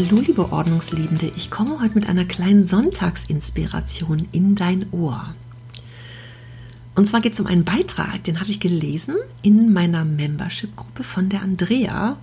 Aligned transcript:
Hallo 0.00 0.22
liebe 0.22 0.50
Ordnungsliebende, 0.50 1.30
ich 1.36 1.50
komme 1.50 1.78
heute 1.82 1.94
mit 1.94 2.08
einer 2.08 2.24
kleinen 2.24 2.64
Sonntagsinspiration 2.64 4.28
in 4.32 4.54
dein 4.54 4.86
Ohr. 4.92 5.34
Und 6.94 7.06
zwar 7.06 7.20
geht 7.20 7.34
es 7.34 7.40
um 7.40 7.46
einen 7.46 7.64
Beitrag, 7.64 8.24
den 8.24 8.40
habe 8.40 8.48
ich 8.48 8.60
gelesen 8.60 9.16
in 9.42 9.74
meiner 9.74 10.06
Membership-Gruppe 10.06 11.04
von 11.04 11.28
der 11.28 11.42
Andrea. 11.42 12.16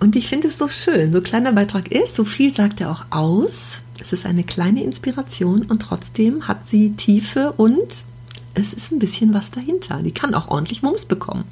Und 0.00 0.14
ich 0.14 0.28
finde 0.28 0.48
es 0.48 0.58
so 0.58 0.68
schön. 0.68 1.14
So 1.14 1.22
kleiner 1.22 1.52
Beitrag 1.52 1.90
ist, 1.90 2.14
so 2.14 2.26
viel 2.26 2.52
sagt 2.52 2.82
er 2.82 2.90
auch 2.90 3.06
aus. 3.08 3.80
Es 3.98 4.12
ist 4.12 4.26
eine 4.26 4.44
kleine 4.44 4.84
Inspiration 4.84 5.62
und 5.62 5.80
trotzdem 5.80 6.46
hat 6.46 6.68
sie 6.68 6.92
Tiefe 6.92 7.52
und 7.52 8.04
es 8.52 8.74
ist 8.74 8.92
ein 8.92 8.98
bisschen 8.98 9.32
was 9.32 9.50
dahinter. 9.50 10.02
Die 10.02 10.12
kann 10.12 10.34
auch 10.34 10.48
ordentlich 10.48 10.82
Mums 10.82 11.06
bekommen. 11.06 11.44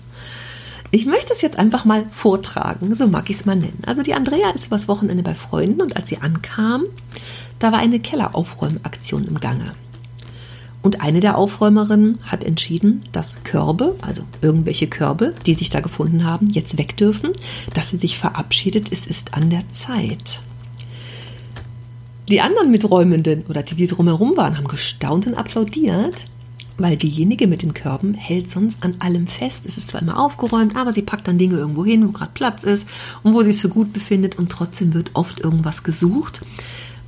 Ich 0.93 1.07
möchte 1.07 1.33
es 1.33 1.41
jetzt 1.41 1.59
einfach 1.59 1.85
mal 1.85 2.07
vortragen, 2.11 2.95
so 2.97 3.07
mag 3.07 3.31
ich 3.31 3.37
es 3.37 3.47
mal 3.47 3.55
nennen. 3.55 3.83
Also 3.87 4.03
die 4.03 4.15
Andrea 4.15 4.51
ist 4.51 4.67
übers 4.67 4.89
Wochenende 4.89 5.23
bei 5.23 5.35
Freunden 5.35 5.81
und 5.81 5.97
als 5.97 6.09
sie 6.09 6.19
ankam, 6.19 6.85
da 7.61 7.71
war 7.71 7.79
eine 7.79 8.01
Kelleraufräumaktion 8.01 9.27
im 9.27 9.39
Gange. 9.39 9.75
Und 10.83 11.03
eine 11.03 11.21
der 11.21 11.37
Aufräumerinnen 11.37 12.19
hat 12.25 12.43
entschieden, 12.43 13.03
dass 13.13 13.45
Körbe, 13.45 13.95
also 14.01 14.23
irgendwelche 14.41 14.89
Körbe, 14.89 15.35
die 15.47 15.55
sich 15.55 15.71
da 15.71 15.81
gefunden 15.81 16.25
haben, 16.25 16.49
jetzt 16.49 16.77
weg 16.77 16.97
dürfen, 16.97 17.31
dass 17.75 17.91
sie 17.91 17.99
sich 17.99 18.19
verabschiedet, 18.19 18.91
es 18.91 19.07
ist 19.07 19.35
an 19.35 19.51
der 19.51 19.69
Zeit. 19.69 20.41
Die 22.29 22.41
anderen 22.41 22.71
Miträumenden 22.71 23.45
oder 23.49 23.63
die, 23.63 23.75
die 23.75 23.87
drumherum 23.87 24.37
waren, 24.37 24.57
haben 24.57 24.69
gestaunt 24.69 25.27
und 25.27 25.35
applaudiert 25.35 26.25
weil 26.79 26.97
diejenige 26.97 27.47
mit 27.47 27.63
den 27.63 27.75
Körben 27.75 28.15
hält 28.15 28.51
sonst 28.51 28.83
an 28.83 28.97
allem 29.01 29.27
fest. 29.27 29.67
Es 29.67 29.77
ist 29.77 29.89
zwar 29.89 30.03
immer 30.03 30.19
aufgeräumt, 30.19 30.77
aber 30.77 30.93
sie 30.93 31.03
packt 31.03 31.29
dann 31.29 31.39
Dinge 31.39 31.57
irgendwo 31.57 31.85
hin, 31.85 32.07
wo 32.07 32.12
gerade 32.12 32.33
Platz 32.35 32.65
ist 32.65 32.89
und 33.23 33.35
wo 33.35 33.43
sie 33.43 33.51
es 33.51 33.61
für 33.61 33.69
gut 33.69 33.93
befindet 33.93 34.39
und 34.39 34.51
trotzdem 34.51 34.95
wird 34.95 35.11
oft 35.15 35.41
irgendwas 35.41 35.83
gesucht. 35.83 36.43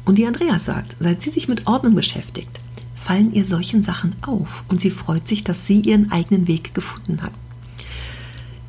Und 0.05 0.19
die 0.19 0.27
Andrea 0.27 0.59
sagt, 0.59 0.97
seit 1.01 1.21
sie 1.21 1.31
sich 1.31 1.49
mit 1.49 1.67
Ordnung 1.67 1.95
beschäftigt, 1.95 2.61
fallen 2.95 3.33
ihr 3.33 3.45
solchen 3.45 3.83
Sachen 3.83 4.15
auf 4.23 4.65
und 4.69 4.81
sie 4.81 4.91
freut 4.91 5.27
sich, 5.27 5.45
dass 5.45 5.67
sie 5.67 5.81
ihren 5.81 6.13
eigenen 6.13 6.49
Weg 6.49 6.75
gefunden 6.75 7.23
hat. 7.23 7.33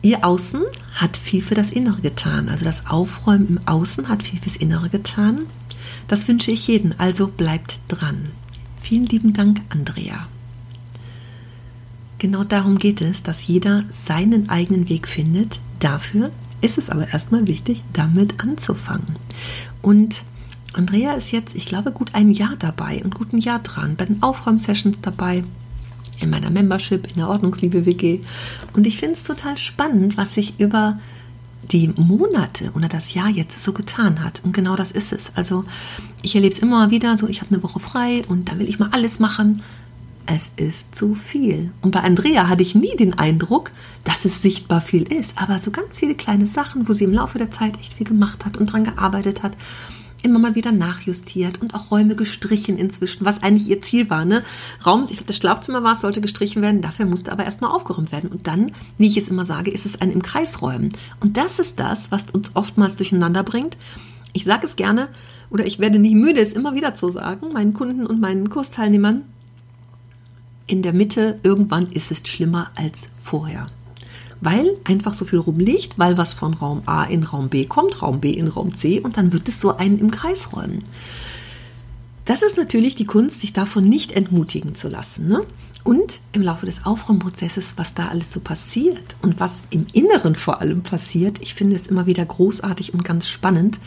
Ihr 0.02 0.26
Außen 0.26 0.64
hat 0.96 1.16
viel 1.16 1.42
für 1.42 1.56
das 1.56 1.72
Innere 1.72 2.02
getan, 2.02 2.50
also 2.50 2.66
das 2.66 2.88
Aufräumen 2.88 3.48
im 3.48 3.60
Außen 3.66 4.10
hat 4.10 4.24
viel 4.24 4.40
fürs 4.40 4.58
Innere 4.58 4.90
getan. 4.90 5.46
Das 6.08 6.28
wünsche 6.28 6.52
ich 6.52 6.68
jedem, 6.68 6.94
also 6.98 7.28
bleibt 7.28 7.80
dran. 7.88 8.32
Vielen 8.82 9.06
lieben 9.06 9.32
Dank, 9.32 9.62
Andrea. 9.70 10.28
Genau 12.24 12.46
darum 12.46 12.78
geht 12.78 13.02
es, 13.02 13.22
dass 13.22 13.46
jeder 13.48 13.84
seinen 13.90 14.50
eigenen 14.50 14.88
Weg 14.88 15.10
findet. 15.10 15.60
Dafür 15.80 16.32
ist 16.62 16.78
es 16.78 16.90
aber 16.90 17.10
erstmal 17.10 17.48
wichtig, 17.48 17.84
damit 17.92 18.40
anzufangen. 18.40 19.18
Und 19.82 20.24
Andrea 20.72 21.16
ist 21.16 21.34
jetzt, 21.34 21.54
ich 21.54 21.66
glaube, 21.66 21.92
gut 21.92 22.16
ein 22.16 22.32
Jahr 22.32 22.56
dabei 22.58 23.04
und 23.04 23.14
gut 23.14 23.34
ein 23.34 23.40
Jahr 23.40 23.60
dran, 23.60 23.98
bei 23.98 24.06
den 24.06 24.24
Aufräumsessions 24.24 25.02
dabei, 25.02 25.44
in 26.22 26.30
meiner 26.30 26.50
Membership, 26.50 27.10
in 27.10 27.16
der 27.16 27.28
Ordnungsliebe 27.28 27.86
WG. 27.86 28.22
Und 28.72 28.88
ich 28.88 29.00
finde 29.00 29.16
es 29.16 29.24
total 29.24 29.58
spannend, 29.58 30.16
was 30.16 30.34
sich 30.34 30.62
über 30.62 31.00
die 31.74 31.90
Monate 31.90 32.72
oder 32.74 32.88
das 32.88 33.14
Jahr 33.14 33.28
jetzt 33.28 33.62
so 33.62 33.74
getan 33.74 34.24
hat. 34.24 34.42
Und 34.46 34.54
genau 34.54 34.78
das 34.78 34.92
ist 34.92 35.12
es. 35.12 35.34
Also 35.36 35.66
ich 36.22 36.36
erlebe 36.36 36.54
es 36.54 36.60
immer 36.60 36.90
wieder 36.90 37.18
so, 37.18 37.28
ich 37.28 37.42
habe 37.42 37.54
eine 37.54 37.64
Woche 37.64 37.82
frei 37.82 38.22
und 38.30 38.50
da 38.50 38.60
will 38.60 38.70
ich 38.70 38.80
mal 38.80 38.92
alles 38.94 39.20
machen 39.20 39.62
es 40.26 40.52
ist 40.56 40.96
zu 40.96 41.16
viel. 41.16 41.72
Und 41.82 41.92
bei 41.92 42.02
Andrea 42.02 42.48
hatte 42.48 42.64
ich 42.64 42.76
nie 42.76 42.96
den 42.96 43.18
Eindruck, 43.18 43.72
dass 44.04 44.26
es 44.26 44.42
sichtbar 44.42 44.82
viel 44.82 45.04
ist, 45.12 45.42
aber 45.42 45.60
so 45.60 45.72
ganz 45.72 46.00
viele 46.00 46.16
kleine 46.16 46.46
Sachen, 46.46 46.88
wo 46.88 46.94
sie 46.94 47.04
im 47.04 47.14
Laufe 47.14 47.38
der 47.38 47.52
Zeit 47.52 47.78
echt 47.80 47.94
viel 47.94 48.08
gemacht 48.08 48.46
hat 48.46 48.58
und 48.58 48.68
dran 48.68 48.84
gearbeitet 48.84 49.44
hat, 49.44 49.54
immer 50.24 50.40
mal 50.40 50.56
wieder 50.56 50.72
nachjustiert 50.72 51.62
und 51.62 51.76
auch 51.76 51.92
Räume 51.92 52.16
gestrichen 52.16 52.78
inzwischen, 52.78 53.26
was 53.26 53.44
eigentlich 53.44 53.70
ihr 53.70 53.82
Ziel 53.82 54.10
war. 54.10 54.26
Ne? 54.26 54.44
Raum, 54.86 55.04
ich 55.04 55.10
glaube, 55.10 55.26
das 55.26 55.38
Schlafzimmer 55.38 55.84
war, 55.84 55.94
es 55.94 56.02
sollte 56.02 56.22
gestrichen 56.22 56.62
werden, 56.62 56.82
dafür 56.82 57.06
musste 57.06 57.32
aber 57.32 57.44
erstmal 57.44 57.72
aufgeräumt 57.72 58.12
werden. 58.12 58.32
Und 58.32 58.48
dann, 58.48 58.72
wie 58.98 59.08
ich 59.08 59.18
es 59.18 59.28
immer 59.28 59.46
sage, 59.46 59.72
ist 59.72 59.86
es 59.86 60.00
ein 60.02 60.12
im 60.12 60.22
Kreis 60.22 60.62
räumen. 60.62 60.90
Und 61.20 61.38
das 61.38 61.60
ist 61.60 61.80
das, 61.80 62.12
was 62.12 62.26
uns 62.32 62.52
oftmals 62.54 62.96
durcheinander 62.96 63.44
bringt. 63.44 63.78
Ich 64.32 64.46
sage 64.46 64.66
es 64.66 64.76
gerne, 64.76 65.10
oder 65.50 65.68
ich 65.68 65.78
werde 65.78 66.00
nicht 66.00 66.16
müde, 66.16 66.40
es 66.40 66.54
immer 66.54 66.74
wieder 66.74 66.96
zu 66.96 67.12
sagen, 67.12 67.54
meinen 67.54 67.74
Kunden 67.74 68.08
und 68.08 68.20
meinen 68.20 68.50
Kursteilnehmern, 68.50 69.24
in 70.68 70.82
der 70.82 70.94
Mitte, 70.94 71.40
irgendwann 71.44 71.88
ist 71.88 72.12
es 72.12 72.28
schlimmer 72.28 72.72
als 72.76 73.10
vorher. 73.16 73.68
Weil 74.42 74.78
einfach 74.84 75.14
so 75.14 75.26
viel 75.26 75.40
rumliegt, 75.40 75.98
weil 75.98 76.18
was 76.18 76.34
von 76.34 76.54
Raum 76.54 76.84
A 76.86 77.04
in 77.06 77.24
Raum 77.24 77.50
B 77.50 77.66
kommt, 77.66 78.02
Raum 78.02 78.20
B 78.20 78.32
in 78.32 78.48
Raum 78.48 78.76
C 78.76 79.00
und 79.00 79.18
dann 79.18 79.32
wird 79.34 79.48
es 79.48 79.62
so 79.62 79.78
einen 79.78 80.00
im 80.00 80.12
Kreis 80.12 80.54
räumen. 80.54 80.80
Das 82.26 82.42
ist 82.42 82.58
natürlich 82.58 82.96
die 82.96 83.06
Kunst, 83.06 83.42
sich 83.42 83.52
davon 83.54 83.84
nicht 83.84 84.14
entmutigen 84.14 84.76
zu 84.76 84.88
lassen. 84.88 85.28
Ne? 85.28 85.46
Und 85.84 86.20
im 86.32 86.42
Laufe 86.42 86.66
des 86.66 86.86
Aufräumprozesses, 86.86 87.74
was 87.76 87.94
da 87.94 88.08
alles 88.08 88.32
so 88.32 88.40
passiert 88.40 89.18
und 89.22 89.42
was 89.42 89.64
im 89.70 89.86
Inneren 89.92 90.36
vor 90.36 90.62
allem 90.62 90.84
passiert, 90.84 91.42
ich 91.42 91.54
finde 91.54 91.76
es 91.76 91.88
immer 91.88 92.06
wieder 92.06 92.26
großartig 92.26 92.94
und 92.94 93.04
ganz 93.04 93.28
spannend, 93.28 93.82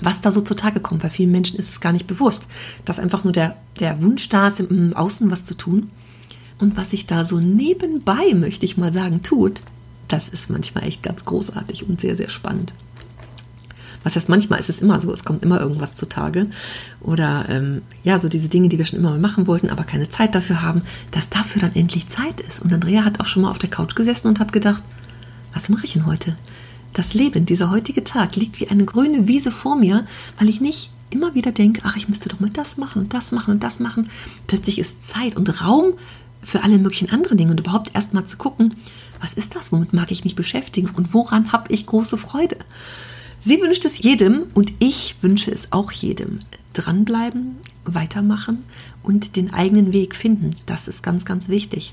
was 0.00 0.20
da 0.20 0.30
so 0.30 0.40
zutage 0.40 0.78
kommt. 0.78 1.02
Weil 1.02 1.10
vielen 1.10 1.32
Menschen 1.32 1.58
ist 1.58 1.70
es 1.70 1.80
gar 1.80 1.92
nicht 1.92 2.06
bewusst, 2.06 2.44
dass 2.84 3.00
einfach 3.00 3.24
nur 3.24 3.32
der, 3.32 3.56
der 3.80 4.00
Wunsch 4.00 4.28
da 4.28 4.46
ist, 4.48 4.60
im 4.60 4.94
Außen 4.94 5.30
was 5.32 5.44
zu 5.44 5.56
tun 5.56 5.90
und 6.58 6.76
was 6.76 6.90
sich 6.90 7.06
da 7.06 7.24
so 7.24 7.40
nebenbei, 7.40 8.34
möchte 8.34 8.64
ich 8.64 8.76
mal 8.76 8.92
sagen, 8.92 9.22
tut, 9.22 9.60
das 10.08 10.28
ist 10.28 10.50
manchmal 10.50 10.84
echt 10.84 11.02
ganz 11.02 11.24
großartig 11.24 11.88
und 11.88 12.00
sehr, 12.00 12.16
sehr 12.16 12.28
spannend. 12.28 12.74
Was 14.04 14.16
heißt 14.16 14.28
manchmal 14.28 14.58
ist 14.58 14.68
es 14.68 14.80
immer 14.80 15.00
so, 15.00 15.12
es 15.12 15.24
kommt 15.24 15.42
immer 15.42 15.60
irgendwas 15.60 15.94
zutage. 15.94 16.46
Oder 17.00 17.46
ähm, 17.48 17.82
ja, 18.02 18.18
so 18.18 18.28
diese 18.28 18.48
Dinge, 18.48 18.68
die 18.68 18.78
wir 18.78 18.84
schon 18.84 18.98
immer 18.98 19.10
mal 19.10 19.18
machen 19.18 19.46
wollten, 19.46 19.70
aber 19.70 19.84
keine 19.84 20.08
Zeit 20.08 20.34
dafür 20.34 20.62
haben, 20.62 20.82
dass 21.10 21.30
dafür 21.30 21.60
dann 21.60 21.74
endlich 21.74 22.08
Zeit 22.08 22.40
ist. 22.40 22.60
Und 22.60 22.72
Andrea 22.72 23.04
hat 23.04 23.20
auch 23.20 23.26
schon 23.26 23.42
mal 23.42 23.50
auf 23.50 23.58
der 23.58 23.70
Couch 23.70 23.94
gesessen 23.94 24.28
und 24.28 24.40
hat 24.40 24.52
gedacht, 24.52 24.82
was 25.52 25.68
mache 25.68 25.84
ich 25.84 25.92
denn 25.92 26.06
heute? 26.06 26.36
Das 26.92 27.14
Leben, 27.14 27.46
dieser 27.46 27.70
heutige 27.70 28.04
Tag 28.04 28.36
liegt 28.36 28.60
wie 28.60 28.68
eine 28.68 28.84
grüne 28.84 29.28
Wiese 29.28 29.50
vor 29.50 29.76
mir, 29.76 30.04
weil 30.38 30.48
ich 30.48 30.60
nicht 30.60 30.90
immer 31.10 31.34
wieder 31.34 31.52
denke, 31.52 31.82
ach, 31.84 31.96
ich 31.96 32.08
müsste 32.08 32.28
doch 32.28 32.40
mal 32.40 32.50
das 32.50 32.76
machen 32.76 33.02
und 33.02 33.14
das 33.14 33.32
machen 33.32 33.52
und 33.52 33.62
das 33.62 33.80
machen. 33.80 34.10
Plötzlich 34.46 34.78
ist 34.78 35.06
Zeit 35.06 35.36
und 35.36 35.62
Raum 35.62 35.94
für 36.42 36.64
alle 36.64 36.78
möglichen 36.78 37.10
anderen 37.10 37.38
Dinge 37.38 37.52
und 37.52 37.60
überhaupt 37.60 37.94
erstmal 37.94 38.24
zu 38.24 38.36
gucken, 38.36 38.74
was 39.20 39.34
ist 39.34 39.54
das, 39.54 39.72
womit 39.72 39.92
mag 39.92 40.10
ich 40.10 40.24
mich 40.24 40.34
beschäftigen 40.34 40.90
und 40.90 41.14
woran 41.14 41.52
habe 41.52 41.72
ich 41.72 41.86
große 41.86 42.18
Freude. 42.18 42.56
Sie 43.40 43.60
wünscht 43.60 43.84
es 43.84 43.98
jedem 43.98 44.44
und 44.54 44.72
ich 44.80 45.16
wünsche 45.20 45.50
es 45.50 45.72
auch 45.72 45.92
jedem. 45.92 46.40
Dranbleiben, 46.72 47.56
weitermachen 47.84 48.64
und 49.02 49.36
den 49.36 49.52
eigenen 49.52 49.92
Weg 49.92 50.14
finden. 50.14 50.50
Das 50.66 50.88
ist 50.88 51.02
ganz, 51.02 51.24
ganz 51.24 51.48
wichtig. 51.48 51.92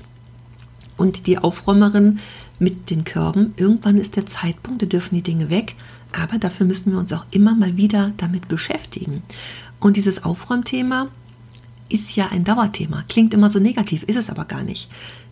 Und 0.96 1.26
die 1.26 1.38
Aufräumerin 1.38 2.18
mit 2.58 2.90
den 2.90 3.04
Körben, 3.04 3.54
irgendwann 3.56 3.96
ist 3.96 4.16
der 4.16 4.26
Zeitpunkt, 4.26 4.82
da 4.82 4.86
dürfen 4.86 5.14
die 5.14 5.22
Dinge 5.22 5.50
weg, 5.50 5.76
aber 6.12 6.38
dafür 6.38 6.66
müssen 6.66 6.92
wir 6.92 6.98
uns 6.98 7.12
auch 7.12 7.26
immer 7.30 7.54
mal 7.54 7.76
wieder 7.76 8.12
damit 8.16 8.48
beschäftigen. 8.48 9.22
Und 9.78 9.96
dieses 9.96 10.24
Aufräumthema, 10.24 11.08
ist 11.90 12.16
ja 12.16 12.28
ein 12.28 12.44
Dauerthema. 12.44 13.04
Klingt 13.08 13.34
immer 13.34 13.50
so 13.50 13.58
negativ, 13.58 14.02
ist 14.04 14.16
es 14.16 14.30
aber 14.30 14.44
gar 14.46 14.62
nicht. 14.62 14.88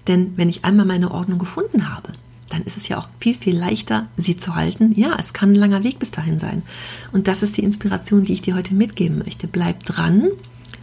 Denn 0.07 0.37
wenn 0.37 0.49
ich 0.49 0.65
einmal 0.65 0.87
meine 0.87 1.11
Ordnung 1.11 1.39
gefunden 1.39 1.95
habe, 1.95 2.13
dann 2.51 2.63
ist 2.63 2.77
es 2.77 2.89
ja 2.89 2.99
auch 2.99 3.09
viel, 3.21 3.35
viel 3.35 3.57
leichter, 3.57 4.09
sie 4.17 4.37
zu 4.37 4.55
halten. 4.55 4.93
Ja, 4.93 5.17
es 5.19 5.33
kann 5.33 5.53
ein 5.53 5.57
langer 5.57 5.85
Weg 5.85 5.99
bis 5.99 6.11
dahin 6.11 6.39
sein. 6.39 6.63
Und 7.13 7.29
das 7.29 7.43
ist 7.43 7.57
die 7.57 7.65
Inspiration, 7.65 8.25
die 8.25 8.33
ich 8.33 8.43
dir 8.43 8.55
heute 8.55 8.75
mitgeben 8.75 9.19
möchte. 9.19 9.47
Bleib 9.47 9.85
dran, 9.85 10.29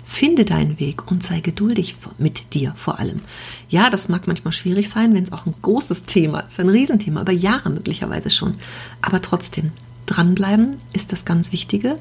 finde 0.05 0.45
deinen 0.45 0.79
Weg 0.79 1.09
und 1.09 1.23
sei 1.23 1.39
geduldig 1.39 1.95
mit 2.17 2.53
dir 2.53 2.73
vor 2.77 2.99
allem. 2.99 3.21
Ja, 3.69 3.89
das 3.89 4.07
mag 4.09 4.27
manchmal 4.27 4.53
schwierig 4.53 4.89
sein, 4.89 5.13
wenn 5.15 5.23
es 5.23 5.31
auch 5.31 5.45
ein 5.45 5.55
großes 5.61 6.03
Thema 6.03 6.41
ist, 6.41 6.59
ein 6.59 6.69
Riesenthema, 6.69 7.21
über 7.21 7.31
Jahre 7.31 7.71
möglicherweise 7.71 8.29
schon. 8.29 8.53
Aber 9.01 9.21
trotzdem, 9.21 9.71
dranbleiben 10.05 10.77
ist 10.93 11.11
das 11.11 11.25
ganz 11.25 11.51
Wichtige. 11.51 11.97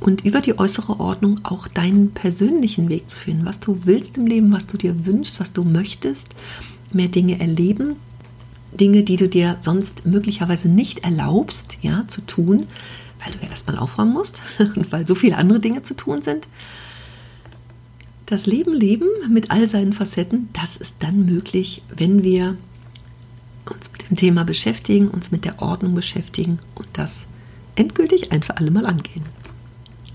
Und 0.00 0.24
über 0.24 0.40
die 0.40 0.58
äußere 0.58 1.00
Ordnung 1.00 1.40
auch 1.42 1.68
deinen 1.68 2.12
persönlichen 2.12 2.88
Weg 2.88 3.08
zu 3.08 3.16
finden, 3.16 3.44
was 3.44 3.60
du 3.60 3.80
willst 3.84 4.18
im 4.18 4.26
Leben, 4.26 4.52
was 4.52 4.66
du 4.66 4.76
dir 4.76 5.06
wünschst, 5.06 5.40
was 5.40 5.52
du 5.52 5.64
möchtest, 5.64 6.28
mehr 6.92 7.08
Dinge 7.08 7.40
erleben, 7.40 7.96
Dinge, 8.72 9.02
die 9.02 9.16
du 9.16 9.28
dir 9.28 9.56
sonst 9.60 10.06
möglicherweise 10.06 10.68
nicht 10.68 11.04
erlaubst, 11.04 11.78
ja, 11.82 12.04
zu 12.08 12.20
tun, 12.20 12.66
weil 13.22 13.32
du 13.32 13.44
ja 13.44 13.50
erstmal 13.50 13.78
aufräumen 13.78 14.12
musst 14.12 14.42
und 14.58 14.92
weil 14.92 15.06
so 15.06 15.14
viele 15.14 15.36
andere 15.36 15.60
Dinge 15.60 15.82
zu 15.82 15.94
tun 15.94 16.22
sind. 16.22 16.48
Das 18.26 18.46
Leben 18.46 18.74
leben 18.74 19.06
mit 19.30 19.50
all 19.50 19.68
seinen 19.68 19.92
Facetten, 19.92 20.48
das 20.52 20.76
ist 20.76 20.96
dann 20.98 21.26
möglich, 21.26 21.82
wenn 21.96 22.24
wir 22.24 22.56
uns 23.70 23.90
mit 23.92 24.10
dem 24.10 24.16
Thema 24.16 24.44
beschäftigen, 24.44 25.08
uns 25.08 25.30
mit 25.30 25.44
der 25.44 25.62
Ordnung 25.62 25.94
beschäftigen 25.94 26.58
und 26.74 26.88
das 26.92 27.26
endgültig 27.76 28.32
ein 28.32 28.42
für 28.42 28.56
alle 28.56 28.70
Mal 28.70 28.86
angehen. 28.86 29.22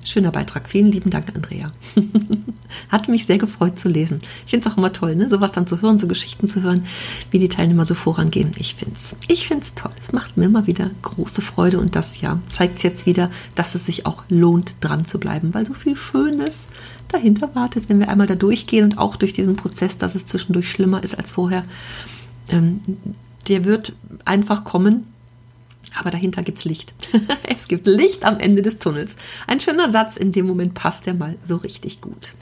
Schöner 0.03 0.31
Beitrag. 0.31 0.67
Vielen 0.67 0.91
lieben 0.91 1.11
Dank, 1.11 1.27
Andrea. 1.35 1.71
Hat 2.89 3.07
mich 3.07 3.27
sehr 3.27 3.37
gefreut 3.37 3.77
zu 3.77 3.87
lesen. 3.87 4.19
Ich 4.45 4.49
finde 4.49 4.67
es 4.67 4.73
auch 4.73 4.77
immer 4.77 4.91
toll, 4.93 5.15
ne? 5.15 5.29
sowas 5.29 5.51
dann 5.51 5.67
zu 5.67 5.81
hören, 5.81 5.99
so 5.99 6.07
Geschichten 6.07 6.47
zu 6.47 6.63
hören, 6.63 6.85
wie 7.29 7.37
die 7.37 7.49
Teilnehmer 7.49 7.85
so 7.85 7.93
vorangehen. 7.93 8.51
Ich 8.57 8.75
finde 8.75 8.95
es 8.95 9.15
ich 9.27 9.47
find's 9.47 9.75
toll. 9.75 9.91
Es 10.01 10.11
macht 10.11 10.37
mir 10.37 10.45
immer 10.45 10.65
wieder 10.65 10.89
große 11.03 11.43
Freude 11.43 11.79
und 11.79 11.95
das 11.95 12.19
ja 12.19 12.39
zeigt 12.49 12.81
jetzt 12.81 13.05
wieder, 13.05 13.29
dass 13.53 13.75
es 13.75 13.85
sich 13.85 14.07
auch 14.07 14.23
lohnt, 14.27 14.77
dran 14.81 15.05
zu 15.05 15.19
bleiben, 15.19 15.53
weil 15.53 15.67
so 15.67 15.73
viel 15.75 15.95
Schönes 15.95 16.67
dahinter 17.07 17.53
wartet, 17.53 17.87
wenn 17.87 17.99
wir 17.99 18.09
einmal 18.09 18.27
da 18.27 18.35
durchgehen 18.35 18.85
und 18.85 18.97
auch 18.97 19.15
durch 19.15 19.33
diesen 19.33 19.55
Prozess, 19.55 19.99
dass 19.99 20.15
es 20.15 20.25
zwischendurch 20.25 20.71
schlimmer 20.71 21.03
ist 21.03 21.15
als 21.15 21.31
vorher. 21.31 21.63
Ähm, 22.49 22.81
der 23.47 23.65
wird 23.65 23.93
einfach 24.25 24.63
kommen, 24.63 25.10
aber 25.97 26.11
dahinter 26.11 26.43
gibt 26.43 26.59
es 26.59 26.65
Licht. 26.65 26.93
es 27.43 27.67
gibt 27.67 27.85
Licht 27.87 28.25
am 28.25 28.39
Ende 28.39 28.61
des 28.61 28.79
Tunnels. 28.79 29.15
Ein 29.47 29.59
schöner 29.59 29.89
Satz, 29.89 30.17
in 30.17 30.31
dem 30.31 30.47
Moment 30.47 30.73
passt 30.73 31.05
der 31.05 31.13
mal 31.13 31.35
so 31.45 31.57
richtig 31.57 32.01
gut. 32.01 32.33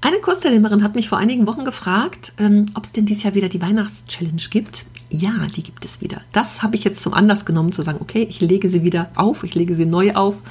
Eine 0.00 0.18
Kursteilnehmerin 0.18 0.82
hat 0.82 0.94
mich 0.94 1.08
vor 1.08 1.16
einigen 1.16 1.46
Wochen 1.46 1.64
gefragt, 1.64 2.34
ähm, 2.38 2.66
ob 2.74 2.84
es 2.84 2.92
denn 2.92 3.06
dieses 3.06 3.22
Jahr 3.22 3.34
wieder 3.34 3.48
die 3.48 3.62
Weihnachtschallenge 3.62 4.42
gibt. 4.50 4.84
Ja, 5.08 5.32
die 5.56 5.62
gibt 5.62 5.84
es 5.86 6.02
wieder. 6.02 6.20
Das 6.32 6.62
habe 6.62 6.76
ich 6.76 6.84
jetzt 6.84 7.00
zum 7.02 7.14
Anlass 7.14 7.46
genommen, 7.46 7.72
zu 7.72 7.80
sagen, 7.80 7.98
okay, 8.02 8.26
ich 8.28 8.42
lege 8.42 8.68
sie 8.68 8.82
wieder 8.82 9.10
auf, 9.14 9.44
ich 9.44 9.54
lege 9.54 9.74
sie 9.74 9.86
neu 9.86 10.12
auf. 10.12 10.42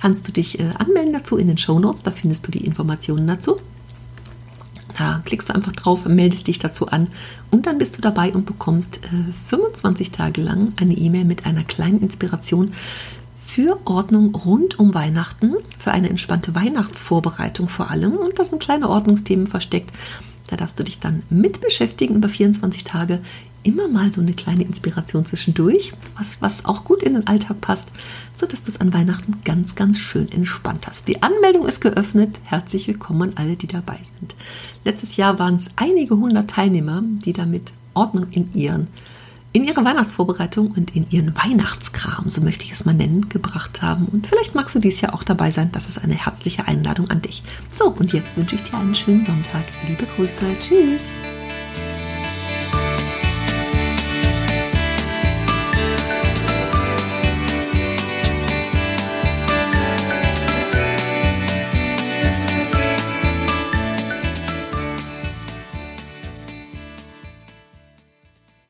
Kannst 0.00 0.26
du 0.26 0.32
dich 0.32 0.60
äh, 0.60 0.70
anmelden 0.78 1.12
dazu 1.12 1.36
in 1.36 1.46
den 1.46 1.58
Show 1.58 1.78
Notes, 1.78 2.04
da 2.04 2.10
findest 2.10 2.46
du 2.46 2.50
die 2.50 2.64
Informationen 2.64 3.26
dazu. 3.26 3.60
Da 4.98 5.20
klickst 5.24 5.48
du 5.48 5.54
einfach 5.54 5.72
drauf, 5.72 6.06
meldest 6.06 6.46
dich 6.46 6.58
dazu 6.58 6.88
an 6.88 7.08
und 7.50 7.66
dann 7.66 7.78
bist 7.78 7.98
du 7.98 8.00
dabei 8.00 8.32
und 8.32 8.46
bekommst 8.46 9.00
äh, 9.04 9.32
25 9.50 10.10
Tage 10.10 10.40
lang 10.40 10.72
eine 10.80 10.94
E-Mail 10.94 11.24
mit 11.24 11.44
einer 11.44 11.64
kleinen 11.64 12.00
Inspiration 12.00 12.72
für 13.56 13.78
Ordnung 13.84 14.34
rund 14.34 14.78
um 14.78 14.94
Weihnachten, 14.94 15.54
für 15.78 15.90
eine 15.90 16.10
entspannte 16.10 16.54
Weihnachtsvorbereitung 16.54 17.68
vor 17.68 17.90
allem. 17.90 18.12
Und 18.12 18.38
da 18.38 18.44
sind 18.44 18.60
kleine 18.60 18.88
Ordnungsthemen 18.88 19.46
versteckt. 19.46 19.92
Da 20.48 20.56
darfst 20.56 20.78
du 20.78 20.84
dich 20.84 20.98
dann 20.98 21.22
mit 21.30 21.60
beschäftigen 21.60 22.16
über 22.16 22.28
24 22.28 22.84
Tage 22.84 23.20
immer 23.66 23.88
mal 23.88 24.12
so 24.12 24.20
eine 24.20 24.32
kleine 24.32 24.62
Inspiration 24.62 25.26
zwischendurch, 25.26 25.92
was, 26.16 26.40
was 26.40 26.64
auch 26.64 26.84
gut 26.84 27.02
in 27.02 27.14
den 27.14 27.26
Alltag 27.26 27.60
passt, 27.60 27.90
sodass 28.32 28.62
du 28.62 28.70
es 28.70 28.80
an 28.80 28.94
Weihnachten 28.94 29.40
ganz, 29.44 29.74
ganz 29.74 29.98
schön 29.98 30.30
entspannt 30.30 30.86
hast. 30.86 31.08
Die 31.08 31.22
Anmeldung 31.22 31.66
ist 31.66 31.80
geöffnet. 31.80 32.38
Herzlich 32.44 32.86
willkommen 32.86 33.30
an 33.30 33.36
alle, 33.36 33.56
die 33.56 33.66
dabei 33.66 33.98
sind. 34.18 34.36
Letztes 34.84 35.16
Jahr 35.16 35.38
waren 35.40 35.56
es 35.56 35.66
einige 35.74 36.16
hundert 36.16 36.50
Teilnehmer, 36.50 37.02
die 37.02 37.32
damit 37.32 37.72
Ordnung 37.92 38.28
in 38.30 38.52
ihren 38.54 38.86
in 39.52 39.64
ihre 39.64 39.82
Weihnachtsvorbereitung 39.86 40.70
und 40.72 40.94
in 40.94 41.06
ihren 41.08 41.34
Weihnachtskram, 41.34 42.28
so 42.28 42.42
möchte 42.42 42.64
ich 42.64 42.72
es 42.72 42.84
mal 42.84 42.92
nennen, 42.92 43.30
gebracht 43.30 43.80
haben. 43.80 44.04
Und 44.04 44.26
vielleicht 44.26 44.54
magst 44.54 44.74
du 44.74 44.80
dies 44.80 45.00
Jahr 45.00 45.14
auch 45.14 45.24
dabei 45.24 45.50
sein. 45.50 45.72
Das 45.72 45.88
ist 45.88 45.96
eine 45.96 46.12
herzliche 46.12 46.68
Einladung 46.68 47.08
an 47.08 47.22
dich. 47.22 47.42
So, 47.72 47.88
und 47.88 48.12
jetzt 48.12 48.36
wünsche 48.36 48.56
ich 48.56 48.62
dir 48.64 48.76
einen 48.76 48.94
schönen 48.94 49.24
Sonntag. 49.24 49.64
Liebe 49.88 50.04
Grüße. 50.04 50.44
Tschüss. 50.60 51.14